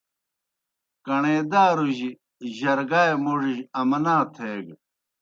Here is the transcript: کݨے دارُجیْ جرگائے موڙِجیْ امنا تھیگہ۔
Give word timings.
کݨے 1.05 1.37
دارُجیْ 1.51 2.09
جرگائے 2.57 3.13
موڙِجیْ 3.23 3.63
امنا 3.79 4.15
تھیگہ۔ 4.33 4.75